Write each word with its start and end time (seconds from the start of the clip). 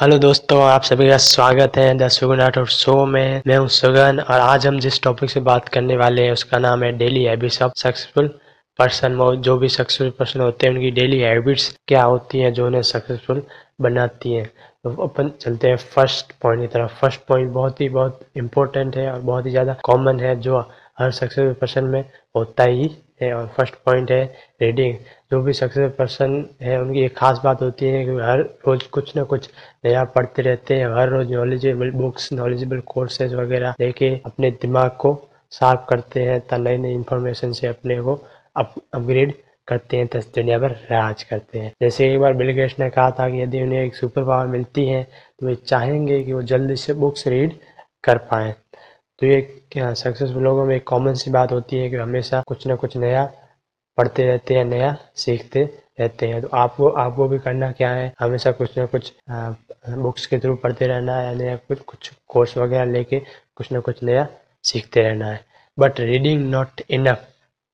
Hello 0.00 0.16
दोस्तों, 0.18 0.60
आप 0.62 0.82
सभी 0.82 1.08
का 1.08 1.16
स्वागत 1.16 1.76
है 1.76 1.92
the 1.98 2.06
Sugan 2.08 2.40
art 2.40 2.58
of 2.58 2.68
show 2.68 2.94
में। 3.06 3.42
मैं 3.46 3.56
हूँ 3.56 3.66
सुगन 3.68 4.20
और 4.20 4.40
आज 4.40 4.66
हम 4.66 4.78
जिस 4.80 5.02
टॉपिक 5.02 5.30
से 5.30 5.40
बात 5.40 5.68
करने 5.68 5.96
वाले 5.96 6.22
हैं, 6.22 6.32
उसका 6.32 6.58
नाम 6.58 6.82
है 6.84 6.90
daily 6.98 7.24
habits 7.24 7.60
of 7.62 7.72
successful 7.76 8.28
person 8.78 9.18
जो 9.44 9.56
भी 9.58 9.68
सक्सेसफुल 9.68 10.10
पर्सन 10.18 10.40
होते 10.40 10.66
हैं, 10.66 10.74
उनकी 10.74 10.90
डेली 10.90 11.18
हैबिट्स 11.20 11.68
क्या 11.88 12.02
होती 12.02 12.38
हैं, 12.38 12.52
जो 12.52 12.66
उन्हें 12.66 12.82
सक्सेसफुल 12.82 13.42
बनाती 13.80 14.32
हैं। 14.32 14.46
तो 14.84 14.94
अपन 15.04 15.30
चलते 15.40 15.68
हैं 15.68 15.76
फ़र्स्ट 15.76 16.32
पॉइंट 16.42 16.62
की 16.62 16.66
तरफ़। 16.68 16.94
फ़र्स्ट 17.00 17.26
पॉइंट 17.28 17.52
बहुत 17.52 17.80
ही 17.80 17.88
बहुत 17.90 18.20
इंपॉर्टेंट 18.36 18.96
है 18.96 19.10
और 19.12 19.20
बहुत 19.20 19.46
ही 19.46 19.50
ज़्यादा 19.50 19.76
कॉमन 19.84 20.20
है, 20.20 20.34
जो 20.36 20.58
हर 21.00 21.10
सक्सेसफुल 21.10 21.52
पर्सन 21.60 21.84
में 21.86 22.04
होता 22.36 22.64
ही 22.64 22.90
है। 23.22 23.32
और 23.34 23.46
फ़र्स्ट 23.56 23.74
पॉइंट 23.86 24.10
है 24.10 24.24
रीडिंग 24.62 24.96
जो 25.30 25.40
भी 25.42 25.52
सक्सेसफुल 25.52 25.88
पर्सन 25.98 26.32
है, 26.62 26.80
उनकी 26.80 27.00
एक 27.00 27.16
खास 27.16 27.40
बात 27.44 27.62
होती 27.62 27.86
है 27.86 28.04
कि 28.04 28.10
हर 28.20 28.40
रोज़ 28.66 28.88
कुछ 28.92 29.14
ना 29.16 29.22
कुछ 29.24 29.48
नया 29.84 30.04
पढ़ते 30.14 30.42
रहते 30.42 30.74
हैं। 30.74 30.86
हर 30.94 31.08
रोज़ 31.08 31.28
नॉलेजेबल 31.30 31.90
बुक्स 31.92 32.32
नॉलेजेबल 32.32 32.80
कोर्सेज 32.86 33.34
वगैरह 33.34 33.74
लेके 33.80 34.08
अपने 34.26 34.50
दिमाग 34.62 34.90
को 35.00 35.14
शार्प 35.52 35.86
करते 35.90 36.22
हैं 36.22 36.40
तो 36.40 36.56
नई 36.58 36.76
नई 36.78 36.94
इन्फॉर्मेशन 36.94 37.52
से 37.52 37.66
अपने 37.66 38.00
को 38.00 38.14
अपग्रेड 38.56 39.34
करते 39.68 39.96
हैं, 39.96 40.06
तस 40.06 40.26
दुनिया 40.34 40.58
पर 40.58 40.70
राज 40.90 41.22
करते 41.22 41.58
हैं। 41.58 41.72
जैसे 41.82 42.12
एक 42.12 42.20
बार 42.20 42.32
बिल 42.34 42.50
गेट्स 42.52 42.78
ने 42.78 42.88
कहा 42.90 43.10
था 43.18 43.28
कि 43.30 43.40
यदि 43.42 43.62
उन्हें 43.62 43.82
एक 43.82 43.94
सुपर 43.94 44.24
पावर 44.24 44.46
मिलती 44.46 44.86
है 44.86 45.02
तो 45.40 45.46
वे 45.46 45.54
चाहेंगे 45.56 46.22
कि 46.24 46.32
वो 46.32 46.42
जल्दी 46.44 46.76
से 46.76 46.92
बुक्स 46.94 47.26
रीड 47.26 47.52
कर 48.04 48.18
पाएँ। 48.30 48.52
तो 49.20 49.26
ये 49.26 49.40
सक्सेसफुल 49.76 50.42
लोगों 50.42 50.64
में 50.66 50.74
एक 50.76 50.86
कॉमन 50.88 51.14
सी 51.14 51.30
बात 51.30 51.52
होती 51.52 51.76
है 51.76 51.88
कि 51.90 51.96
हमेशा 51.96 52.42
कुछ 52.48 52.66
ना 52.66 52.74
कुछ 52.76 52.96
नया 52.96 53.24
पढ़ते 53.98 54.26
रहते 54.26 54.54
हैं, 54.54 54.64
नया 54.64 54.96
सीखते 55.16 55.62
रहते 56.00 56.26
हैं। 56.28 56.40
तो 56.42 56.48
आपको 56.54 56.88
आपको 56.88 57.28
भी 57.28 57.38
करना 57.38 57.70
क्या 57.72 57.90
है? 57.90 58.12
हमेशा 58.20 58.52
कुछ 58.52 58.78
ना 58.78 58.86
कुछ 58.86 59.12
बुक्स 59.88 60.26
के 60.26 60.38
थ्रू 60.38 60.54
पढ़ते 60.56 60.86
रहना 60.86 61.16
है, 61.16 61.34
नया 61.38 61.56
कुछ 61.58 61.80
कुछ 61.80 62.10
कोर्स 62.28 62.56
वगैरह 62.58 62.92
लेके 62.92 63.20
कुछ 63.56 63.72
ना 63.72 63.80
कुछ 63.80 64.02
नया 64.02 64.26
सीखते 64.64 65.02
रहना 65.02 65.26
है। 65.26 65.44
बट 65.78 66.00
रीडिंग 66.00 66.50
नॉट 66.50 66.80
इनफ 66.90 67.26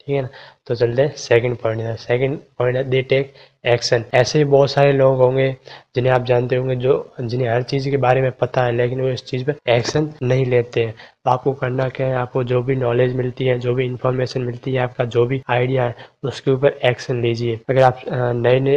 ठीक 0.06 0.14
है 0.16 0.20
ना 0.22 0.28
तो 0.66 0.74
चलते 0.74 1.02
हैं 1.02 1.14
सेकंड 1.18 1.56
पॉइंट 1.58 1.98
सेकंड 1.98 2.38
पॉइंट 2.58 2.76
है 2.76 2.82
दे 2.84 3.00
टेक 3.02 3.32
एक्शन 3.66 4.04
ऐसे 4.14 4.38
ही 4.38 4.44
बहुत 4.44 4.70
सारे 4.70 4.92
लोग 4.92 5.16
होंगे, 5.18 5.48
जिन्हें 5.96 6.12
आप 6.12 6.24
जानते 6.24 6.56
होंगे, 6.56 6.74
जो, 6.76 7.14
जिन्हें 7.20 7.48
हर 7.48 7.62
चीज़ 7.62 7.88
के 7.90 7.96
बारे 7.96 8.20
में 8.22 8.30
पता 8.32 8.64
है, 8.64 8.72
लेकिन 8.72 9.00
वो 9.00 9.08
इस 9.08 9.24
चीज़ 9.26 9.44
पर 9.44 9.56
एक्शन 9.70 10.08
नहीं 10.22 10.44
लेते 10.46 10.84
हैं। 10.84 10.92
तो 11.24 11.30
आपको 11.30 11.52
करना 11.54 11.88
क्या 11.88 12.06
है, 12.06 12.14
आपको 12.16 12.44
जो 12.44 12.62
भी 12.62 12.76
नॉलेज 12.76 13.14
मिलती 13.16 13.46
है, 13.46 13.58
जो 13.58 13.74
भी 13.74 13.84
इंफॉर्मेशन 13.86 14.42
मिलती 14.42 14.72
है, 14.74 14.78
आपका 14.80 15.04
जो 15.06 15.26
भी 15.26 15.42
आइडिया 15.50 15.84
है, 15.84 15.94
उसके 16.24 16.50
ऊपर 16.50 16.78
एक्शन 16.84 17.22
लीजिए। 17.22 17.60
अगर 17.70 17.82
आप 17.82 18.00
नए 18.36 18.60
नए 18.60 18.76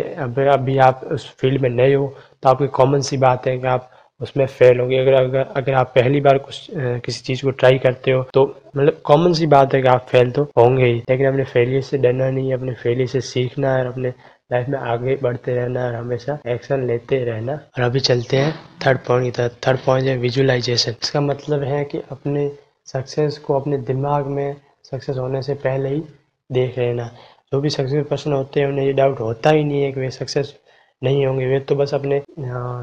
अभी 0.49 0.77
आप 0.79 1.03
उस 1.11 1.29
फ़ील्ड 1.39 1.61
में 1.61 1.69
नए 1.69 1.93
हो 1.93 2.07
तो 2.43 2.49
आपकी 2.49 2.67
कॉमन 2.73 3.01
सी 3.01 3.17
बात 3.19 3.47
है 3.47 3.57
कि 3.59 3.67
आप 3.67 3.89
उसमें 4.21 4.45
फेल 4.47 4.79
होंगे। 4.79 4.97
अगर 4.97 5.13
अगर 5.13 5.45
अगर 5.57 5.73
आप 5.73 5.91
पहली 5.95 6.21
बार 6.21 6.37
कुछ 6.39 6.67
किसी 6.71 7.21
चीज़ 7.23 7.41
को 7.43 7.51
ट्राई 7.51 7.77
करते 7.79 8.11
हो 8.11 8.23
तो 8.33 8.43
मतलब 8.77 9.01
कॉमन 9.05 9.33
सी 9.33 9.45
बात 9.47 9.73
है 9.73 9.81
कि 9.81 9.87
आप 9.87 10.05
फेल 10.09 10.31
तो 10.31 10.43
होंगे 10.57 10.85
ही, 10.85 10.97
लेकिन 11.09 11.27
अपने 11.27 11.43
फेलियर 11.45 11.81
से 11.81 11.97
डरना 11.97 12.29
नहीं 12.29 12.49
है, 12.49 12.53
अपने 12.53 12.73
फेलियर 12.73 13.07
से 13.07 13.21
सीखना 13.23 13.73
है, 13.73 13.81
और 13.81 13.91
अपने 13.91 14.13
लाइफ 14.51 14.67
में 14.69 14.77
आगे 14.79 15.17
बढ़ते 15.23 15.55
रहना 15.55 15.85
और 15.85 15.95
हमेशा 15.95 16.37
एक्शन 16.47 16.85
लेते 16.87 17.23
रहना 17.25 17.53
और 17.53 17.83
अभी 17.83 17.99
चलते 18.01 18.37
हैं 18.37 18.53
थर्ड 18.85 18.99
पॉइंट 19.07 19.25
की 19.25 19.31
तरफ़। 19.31 19.53
थर्ड 19.67 19.79
पॉइंट 19.85 20.07
है 20.07 20.17
विजुअलाइजेशन 20.17 20.95
इसका 21.03 21.21
मतलब 21.21 21.63
है 21.63 21.83
कि 21.85 22.01
अपने 22.11 22.51
सक्सेस 22.87 23.37
को 23.37 23.59
अपने 23.59 23.77
दिमाग 23.85 24.27
में 24.27 24.55
सक्सेस 24.91 25.17
होने 25.17 25.41
से 25.41 25.53
पहले 25.57 25.89
ही 25.89 26.01
देख 26.49 26.77
लेना। 26.79 27.05
जो 27.51 27.59
भी 27.61 27.69
सक्सेस 27.69 28.05
पर्सन 28.09 28.33
होते 28.33 28.59
हैं, 28.59 28.67
उन्हें 28.67 28.85
ये 28.85 28.93
डाउट 28.93 29.19
होता 29.19 29.49
ही 29.49 29.63
नहीं 29.63 29.81
है 29.83 29.91
कि 29.91 29.99
वे 29.99 30.09
सक्सेस 30.11 30.53
नहीं 31.01 31.25
होंगे। 31.25 31.45
वे 31.47 31.59
तो 31.61 31.75
बस 31.75 31.93
अपने 31.93 32.17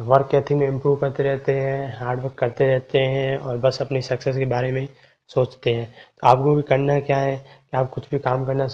वर्क 0.07 0.35
एथिक 0.35 0.57
में 0.57 0.67
इम्प्रूव 0.69 0.97
करते 0.97 1.23
रहते 1.23 1.53
हैं 1.53 1.99
हार्ड 1.99 2.21
वर्क 2.21 2.35
करते 2.39 2.67
रहते 2.67 2.99
हैं 2.99 3.37
और 3.39 3.57
बस 3.59 3.81
अपनी 3.83 4.01
सक्सेस 4.03 4.37
के 4.37 4.45
बारे 4.47 4.71
में 4.73 4.87
सोचते 5.31 5.75
हैं। 5.75 5.87
तो 5.87 6.27
आपको 6.29 6.55
भी 6.55 6.63
करना 6.63 6.99
क्या 7.01 7.19
है? 7.19 7.37
कि 7.37 7.77
आप 7.77 7.91
कुछ 7.91 8.09
भी 8.11 8.19
काम 8.19 8.45
करना 8.47 8.67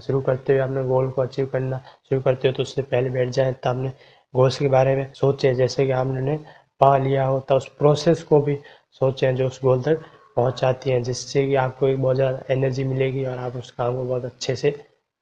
शुरू 0.00 0.20
करते 0.20 0.52
हुए 0.52 0.62
अपने 0.62 0.84
गोल 0.84 1.10
को 1.10 1.22
अचीव 1.22 1.46
करना 1.46 1.78
शुरू 2.08 2.20
करते 2.20 2.48
हो 2.48 2.54
तो 2.54 2.62
उससे 2.62 2.82
पहले 2.84 3.10
बैठ 3.10 3.28
जाए 3.30 3.52
तो 3.54 3.70
अपने 3.70 3.88
गोल्स 4.34 4.58
के 4.58 4.68
बारे 4.68 4.94
में 4.96 5.12
सोचें। 5.14 5.54
जैसे 5.54 5.86
कि 5.86 5.92
आपने 5.92 6.36
पा 6.80 6.96
लिया 6.98 7.24
हो 7.26 7.38
तो 7.40 7.56
उस 7.56 7.68
प्रोसेस 7.78 8.22
को 8.22 8.40
भी 8.40 8.58
सोचें 9.00 9.34
जो 9.36 9.46
उस 9.46 9.60
गोल 9.62 9.82
तक 9.82 10.00
पहुंचाती 10.36 10.90
हैं, 10.90 11.02
जिससे 11.02 11.46
कि 11.46 11.54
आपको 11.56 11.88
एक 11.88 12.00
बहुत 12.02 12.16
ज़्यादा 12.16 12.42
एनर्जी 12.50 12.84
मिलेगी 12.84 13.24
और 13.24 13.38
आप 13.38 13.56
उस 13.56 13.70
काम 13.70 13.96
को 13.96 14.04
बहुत 14.04 14.24
अच्छे 14.24 14.56
से 14.56 14.70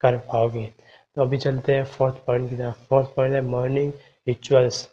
कर 0.01 0.17
पाओगे। 0.29 0.69
तो 1.17 1.23
अभी 1.23 1.39
चलते 1.39 1.75
हैं 1.75 1.85
फोर्थ 1.87 2.15
पॉइंट 2.27 2.49
की 2.51 2.57
तरफ़। 2.57 2.87
फोर्थ 2.89 3.09
पॉइंट 3.17 3.35
है 3.35 3.41
मॉर्निंग 3.43 3.93
रिचुअल्स 4.27 4.89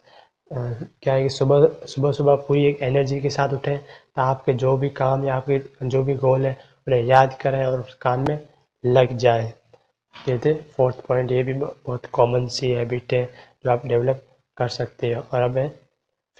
क्या 0.50 1.14
है 1.14 1.22
कि 1.22 1.28
सुबह 1.30 1.66
सुबह 1.86 2.12
सुबह 2.12 2.34
पूरी 2.48 2.64
एक 2.66 2.82
एनर्जी 2.82 3.20
के 3.20 3.30
साथ 3.30 3.52
उठें 3.54 3.78
तो 3.78 4.22
आपके 4.22 4.52
जो 4.54 4.76
भी 4.76 4.88
काम 4.92 5.24
या 5.24 5.34
आपके 5.34 5.60
जो 5.86 6.02
भी 6.04 6.14
गोल 6.16 6.46
है, 6.46 6.56
उन्हें 6.86 7.02
याद 7.02 7.36
करें 7.40 7.64
और 7.66 7.80
उस 7.80 7.94
काम 8.02 8.24
में 8.28 8.38
लग 8.84 9.16
जाए। 9.18 9.52
ये 10.14 10.38
थे 10.44 10.54
फोर्थ 10.76 11.00
पॉइंट 11.06 11.32
ये 11.32 11.42
भी 11.42 11.52
बहुत 11.54 12.06
कॉमन 12.12 12.46
सी 12.48 12.70
हैबिट 12.70 13.12
है 13.12 13.24
जो 13.64 13.70
आप 13.70 13.86
डेवलप 13.86 14.22
कर 14.56 14.68
सकते 14.70 15.12
हो। 15.12 15.22
और 15.32 15.42
अब 15.42 15.56
है 15.58 15.68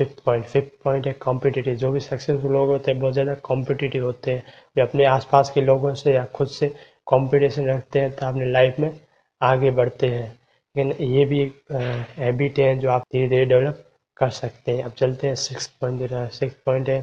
फिफ्थ 0.01 0.23
पॉइंट 0.25 0.45
फिफ्थ 0.47 0.83
पॉइंट 0.85 1.07
है 1.07 1.13
कॉम्पिटिटिव 1.23 1.75
जो 1.77 1.91
भी 1.93 2.01
सक्सेसफुल 2.01 2.53
लोग 2.53 2.69
होते 2.69 2.91
हैं, 2.91 3.01
बहुत 3.01 3.13
ज़्यादा 3.13 3.35
कॉम्पिटिटिव 3.45 4.05
होते 4.05 4.31
हैं। 4.31 4.43
वे 4.77 4.83
अपने 4.83 5.05
आसपास 5.07 5.51
के 5.51 5.61
लोगों 5.61 5.95
से 5.95 6.15
या 6.15 6.25
खुद 6.35 6.49
से 6.51 6.69
कंपटीशन 7.07 7.69
रखते 7.69 8.01
हैं 8.01 8.11
तो 8.13 8.27
अपने 8.27 8.51
लाइफ 8.51 8.79
में 8.81 8.91
आगे 9.41 9.71
बढ़ते 9.71 10.07
हैं। 10.09 10.29
लेकिन 10.77 10.93
ये 11.09 11.25
भी 11.25 11.41
एक 11.43 11.73
हैबिट 12.19 12.59
है 12.59 12.75
जो 12.79 12.91
आप 12.91 13.03
धीरे 13.13 13.29
धीरे 13.29 13.45
डेवलप 13.45 13.85
कर 14.17 14.31
सकते 14.31 14.73
हैं। 14.73 14.83
अब 14.85 14.93
चलते 14.99 15.27
हैं 15.27 15.35
सिक्स 15.37 15.67
पॉइंट 15.81 16.11
सिक्स 16.33 16.55
पॉइंट 16.67 16.89
है 16.89 16.99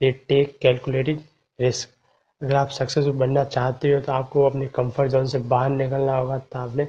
ये 0.00 0.10
टेक 0.28 0.58
कैलकुलेटेड 0.62 1.20
रिस्क 1.58 1.88
अगर 2.40 2.54
आप 2.56 2.68
सक्सेसफुल 2.70 3.12
बनना 3.16 3.44
चाहते 3.46 3.92
हो 3.92 4.00
तो 4.00 4.12
आपको 4.12 4.44
अपने 4.46 4.66
कंफर्ट 4.74 5.10
जोन 5.12 5.26
से 5.26 5.38
बाहर 5.48 5.70
निकलना 5.70 6.16
होगा 6.16 6.38
तो 6.38 6.58
आपने 6.58 6.84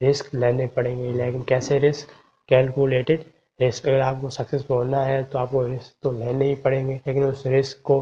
रिस्क 0.00 0.34
लेने 0.34 0.66
पड़ेंगे। 0.76 1.12
लेकिन 1.12 1.42
कैसे 1.48 1.78
रिस्क 1.78 2.08
कैलकुलेटेड 2.48 3.24
रिस्क 3.60 3.86
अगर 3.88 4.00
आपको 4.00 4.28
सक्सेसफुल 4.30 4.76
होना 4.76 5.02
है 5.04 5.22
तो 5.24 5.38
आपको 5.38 5.62
रिस्क 5.66 5.92
तो 6.02 6.12
लेने 6.12 6.48
ही 6.48 6.54
पड़ेंगे। 6.56 6.94
लेकिन 7.06 7.24
उस 7.24 7.42
रिस्क 7.46 7.80
को 7.84 8.00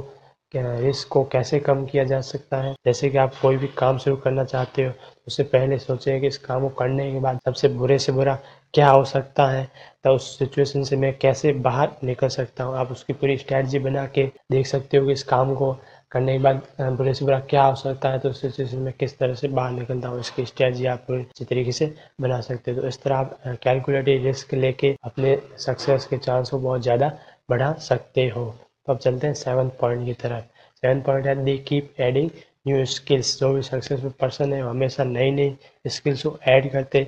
रिस्क 0.55 1.09
को 1.09 1.22
कैसे 1.33 1.59
कम 1.61 1.84
किया 1.87 2.05
जा 2.05 2.21
सकता 2.22 2.56
है? 2.62 2.75
जैसे 2.87 3.09
कि 3.11 3.19
आप 3.19 3.34
कोई 3.43 3.56
भी 3.56 3.66
काम 3.78 3.99
शुरू 3.99 4.16
करना 4.16 4.44
चाहते 4.44 4.84
हो 4.84 4.91
तो 4.93 5.22
उससे 5.27 5.43
पहले 5.44 5.78
सोचें 5.78 6.21
कि 6.21 6.27
इस 6.27 6.38
काम 6.38 6.62
को 6.62 6.69
करने 6.77 7.11
के 7.12 7.21
बाद 7.21 7.38
सबसे 7.44 7.69
बुरे 7.71 7.99
से 7.99 8.12
बुरा 8.12 8.34
क्या 8.75 8.89
हो 8.91 9.05
सकता 9.05 9.47
है? 9.49 9.65
तो 10.05 10.15
उस 10.15 10.39
सिचुएशन 10.39 10.83
से 10.84 10.97
मैं 10.97 11.12
कैसे 11.19 11.53
बाहर 11.53 11.91
निकल 12.05 12.28
सकता 12.28 12.65
हूँ? 12.65 12.77
आप 12.77 12.91
उसकी 12.93 13.12
पूरी 13.12 13.37
स्ट्रैटी 13.39 13.78
बना 13.78 14.06
के 14.09 14.27
देख 14.53 14.66
सकते 14.66 14.97
हो 14.97 15.06
कि 15.06 15.12
इस 15.12 15.22
काम 15.25 15.55
को 15.55 15.72
करने 16.12 16.33
के 16.33 16.43
बाद 16.44 16.62
बुरे 16.97 17.12
से 17.15 17.25
बुरा 17.25 17.39
क्या 17.50 17.65
हो 17.65 17.75
सकता 17.77 18.09
है? 18.09 18.19
तो 18.19 18.31
उस 18.31 18.41
सिचुएशन 18.43 18.78
में 18.78 18.93
किस 19.00 19.19
तरह 19.19 19.34
से 19.34 19.49
बाहर 19.49 19.72
निकलता 19.72 20.09
हूँ? 20.09 20.21
इसकी 20.21 20.47
स्ट्रैटी 20.47 20.87
आप 20.87 21.05
पूरी 21.09 21.22
अच्छी 21.22 21.44
तरीके 21.44 21.72
से 21.72 21.94
बना 22.21 22.41
सकते 22.41 22.71
हो। 22.71 22.81
तो 22.81 22.89
इस 22.89 23.03
तरह 23.03 23.16
आप 23.16 23.39
कैलकुलेटिव 23.62 24.25
रिस्क 24.25 24.55
लेके 24.55 24.94
अपने 25.05 25.37
सक्सेस 25.66 26.06
के 26.10 26.19
चांस 26.19 26.50
को 26.50 26.59
बहुत 26.59 26.83
ज़्यादा 26.83 27.12
बढ़ा 27.50 27.72
सकते 27.89 28.28
हो। 28.28 28.53
अब 28.91 28.99
चलते 28.99 29.27
हैं 29.27 29.34
सेवन 29.34 29.69
पॉइंट 29.81 30.05
की 30.06 30.12
तरफ़। 30.23 30.45
सेवन 30.83 31.01
पॉइंट 31.03 31.27
है 31.27 31.45
the 31.45 31.56
keep 31.69 32.01
adding 32.01 32.31
new 32.69 32.84
skills 32.87 33.39
जो 33.41 33.53
भी 33.53 33.62
सक्सेसफुल 33.62 34.12
पर्सन 34.21 34.53
है 34.53 34.61
हमेशा 34.62 35.05
नई 35.06 35.31
नई 35.31 35.56
स्किल्स 35.87 36.23
को 36.23 36.39
ऐड 36.49 36.71
करते 36.73 37.06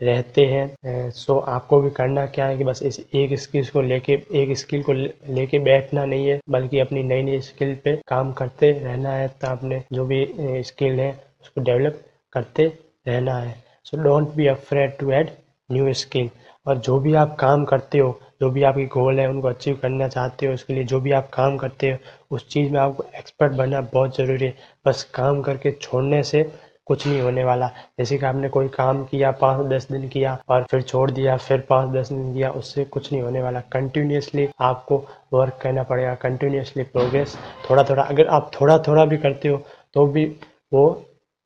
रहते 0.00 0.44
हैं। 0.46 1.10
सो 1.12 1.38
आपको 1.38 1.80
भी 1.80 1.90
करना 1.90 2.24
क्या 2.26 2.46
है 2.46 2.56
कि 2.58 2.64
बस 2.64 2.82
इस 2.82 2.98
एक 3.14 3.38
स्किल्स 3.40 3.70
को 3.70 3.82
लेके, 3.82 4.12
एक 4.12 4.56
स्किल 4.58 4.82
को 4.82 4.92
लेके 4.92 5.58
बैठना 5.58 6.04
नहीं 6.04 6.26
है, 6.28 6.40
बल्कि 6.50 6.78
अपनी 6.80 7.02
नई 7.02 7.22
नई 7.22 7.40
स्किल 7.40 7.74
पे 7.84 7.96
काम 8.08 8.32
करते 8.32 8.70
रहना 8.74 9.12
है। 9.12 9.28
तो 9.30 9.48
आपने 9.48 9.82
जो 9.92 10.04
भी 10.06 10.26
स्किल 10.64 11.00
है, 11.00 11.10
उसको 11.42 11.60
डेवलप 11.60 12.00
करते 12.32 12.66
रहना 13.08 13.36
है। 13.38 13.54
So 13.84 14.02
don't 14.02 14.34
be 14.34 14.46
afraid 14.46 14.96
to 14.98 15.10
add 15.12 15.30
new 15.72 15.92
skill 15.94 16.30
और 16.66 16.78
जो 16.78 16.98
भी 17.00 17.14
आप 17.14 17.36
काम 17.40 17.64
करते 17.64 17.98
हो, 17.98 18.18
जो 18.40 18.50
भी 18.50 18.62
आपकी 18.62 18.84
गोल 18.86 19.20
है, 19.20 19.28
उनको 19.28 19.48
अचीव 19.48 19.78
करना 19.82 20.08
चाहते 20.08 20.46
हो, 20.46 20.54
उसके 20.54 20.74
लिए 20.74 20.84
जो 20.84 21.00
भी 21.00 21.12
आप 21.12 21.30
काम 21.32 21.56
करते 21.56 21.90
हो, 21.90 21.98
उस 22.30 22.48
चीज़ 22.48 22.72
में 22.72 22.80
आपको 22.80 23.04
एक्सपर्ट 23.18 23.52
बनना 23.52 23.80
बहुत 23.92 24.16
ज़रूरी 24.16 24.44
है। 24.44 24.54
बस 24.86 25.02
काम 25.14 25.40
करके 25.42 25.72
छोड़ने 25.72 26.22
से 26.22 26.42
कुछ 26.86 27.06
नहीं 27.06 27.20
होने 27.20 27.44
वाला। 27.44 27.66
जैसे 27.98 28.18
कि 28.18 28.26
आपने 28.26 28.48
कोई 28.48 28.68
काम 28.68 29.04
किया, 29.04 29.30
पाँच 29.30 29.66
दस 29.66 29.86
दिन 29.92 30.08
किया 30.08 30.38
और 30.48 30.64
फिर 30.70 30.82
छोड़ 30.82 31.10
दिया, 31.10 31.36
फिर 31.36 31.60
पाँच 31.60 31.90
दस 31.90 32.08
दिन 32.08 32.32
किया, 32.34 32.50
उससे 32.50 32.84
कुछ 32.84 33.12
नहीं 33.12 33.22
होने 33.22 33.42
वाला। 33.42 33.60
कंटिन्यूसली 33.72 34.48
आपको 34.60 35.04
वर्क 35.32 35.58
करना 35.62 35.82
पड़ेगा 35.82 36.14
कंटिन्यूसली 36.14 36.82
प्रोग्रेस 36.82 37.36
थोड़ा 37.70 37.84
थोड़ा 37.84 38.02
अगर 38.02 38.26
आप 38.26 38.50
थोड़ा 38.60 38.78
थोड़ा 38.78 39.04
भी 39.04 39.16
करते 39.18 39.48
हो 39.48 39.62
तो 39.94 40.06
भी 40.06 40.24
वो 40.72 40.84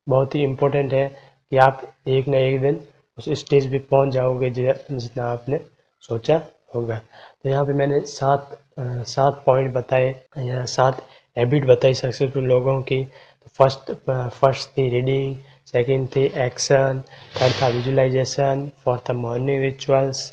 बहुत 0.07 0.35
ही 0.35 0.43
इम्पोर्टेंट 0.43 0.93
है 0.93 1.07
कि 1.51 1.57
आप 1.57 1.81
एक 2.07 2.27
ना 2.27 2.37
एक 2.37 2.61
दिन 2.61 2.79
उस 3.17 3.29
स्टेज 3.39 3.69
पे 3.71 3.79
पहुँच 3.91 4.13
जाओगे 4.13 4.49
जितना 4.49 5.25
आपने 5.25 5.59
सोचा 6.03 6.41
होगा। 6.75 6.97
तो 7.43 7.49
यहाँ 7.49 7.65
पे 7.65 7.73
मैंने 7.73 7.99
सात 8.07 8.57
सात 8.79 9.43
पॉइंट 9.45 9.73
बताए, 9.73 10.09
या 10.37 10.65
सात 10.65 11.01
हैबिट 11.37 11.65
बताई 11.65 11.93
सक्सेसफुल 11.93 12.43
लोगों 12.47 12.81
की। 12.81 13.03
तो 13.03 13.49
फ़र्स्ट 13.57 13.91
फ़र्स्ट 14.39 14.69
थी 14.77 14.89
रीडिंग 14.89 15.35
सेकंड 15.67 16.07
थी 16.15 16.23
एक्शन 16.45 17.01
थर्ड 17.35 17.61
था 17.61 17.67
विजुलाइजेशन 17.67 18.69
फोर्थ 18.83 19.09
था 19.09 19.13
मॉर्निंग 19.13 19.61
रिचुअल्स 19.63 20.29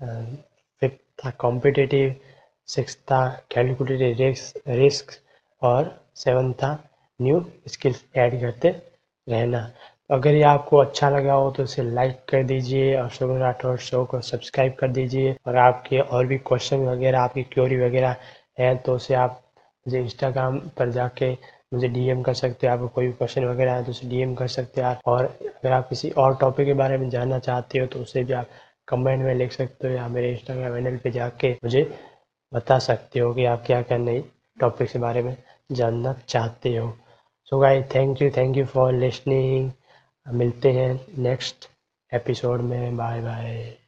फिफ्थ 0.00 0.98
था 1.24 1.30
कॉम्पिटिटिव 1.38 2.14
सिक्स 2.68 2.96
था 3.10 3.26
कैलकुलेटेड 3.50 4.20
रिस्क 4.20 4.60
रिस्क 4.68 5.12
और 5.62 5.94
सेवन 6.16 6.52
था 6.62 6.72
न्यू 7.20 7.44
स्किल्स 7.68 8.04
ऐड 8.16 8.40
करते 8.40 8.68
रहना। 9.26 9.70
अगर 10.10 10.34
ये 10.34 10.42
आपको 10.42 10.76
अच्छा 10.76 11.08
लगा 11.10 11.32
हो 11.32 11.50
तो 11.50 11.62
इसे 11.62 11.82
लाइक 11.84 12.18
कर 12.28 12.44
दीजिए 12.44 12.94
और 12.98 13.08
शुगर 13.10 13.38
राठौर 13.38 13.76
शो 13.78 14.04
को 14.04 14.20
सब्सक्राइब 14.20 14.74
कर 14.78 14.88
दीजिए। 14.88 15.34
और 15.46 15.56
आपके 15.58 15.98
और 15.98 16.26
भी 16.26 16.38
क्वेश्चन 16.38 16.84
वगैरह, 16.86 17.20
आपकी 17.20 17.42
क्योरी 17.44 17.76
वगैरह 17.78 18.16
है 18.58 18.74
तो 18.76 18.94
उसे 18.94 19.14
आप 19.14 19.40
मुझे 19.86 20.00
इंस्टाग्राम 20.00 20.58
पर 20.78 20.90
जाके 20.90 21.30
मुझे 21.74 21.88
डीएम 21.88 22.22
कर 22.22 22.34
सकते 22.34 22.66
हैं। 22.66 22.72
आपको 22.74 22.88
कोई 22.88 23.06
भी 23.06 23.12
क्वेश्चन 23.12 23.44
वगैरह 23.44 23.74
है 23.74 23.84
तो 23.84 23.90
उसे 23.90 24.08
डीएम 24.08 24.34
कर 24.34 24.48
सकते 24.48 24.82
हैं। 24.82 24.96
और 25.06 25.24
अगर 25.24 25.72
आप 25.72 25.88
किसी 25.88 26.10
और 26.10 26.36
टॉपिक 26.40 26.66
के 26.66 26.74
बारे 26.74 26.98
में 26.98 27.08
जानना 27.10 27.38
चाहते 27.40 27.78
हो 27.78 27.86
तो 27.86 28.00
उसे 28.00 28.24
भी 28.24 28.32
आप 28.32 28.48
कमेंट 28.88 29.24
में 29.24 29.34
लिख 29.34 29.52
सकते 29.52 29.88
हो 29.88 29.94
या 29.94 30.06
मेरे 30.08 30.30
इंस्टाग्राम 30.32 30.74
हैंडल 30.74 30.96
पे 30.96 31.10
जाके 31.10 31.52
मुझे 31.54 31.82
बता 32.52 32.78
सकते 32.80 33.20
हो 33.20 33.32
कि 33.34 33.44
आप 33.44 33.62
क्या 33.66 33.82
क्या 33.82 33.98
नई 33.98 34.24
टॉपिक 34.58 34.90
के 34.90 34.98
बारे 34.98 35.22
में 35.22 35.36
जानना 35.72 36.14
चाहते 36.28 36.76
हो। 36.76 36.92
So 37.52 37.58
guys 37.58 37.84
thank 37.94 38.22
you 38.22 38.30
thank 38.36 38.56
you 38.56 38.64
for 38.66 38.92
listening 38.94 39.70
मिलते 40.32 40.72
हैं 40.72 41.06
नेक्स्ट 41.18 41.68
एपिसोड 42.14 42.60
में। 42.60 42.96
Bye 42.96 43.20
bye 43.20 43.78